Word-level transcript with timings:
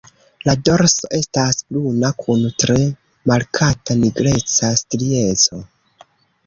La 0.47 0.53
dorso 0.69 1.09
estas 1.17 1.59
bruna 1.75 2.11
kun 2.23 2.47
tre 2.65 2.79
markata 3.33 4.01
nigreca 4.03 4.75
strieco. 4.85 5.67